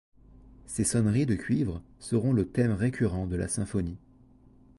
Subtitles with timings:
[0.65, 3.99] Ces sonneries de cuivres seront le thème récurrent de la symphonie.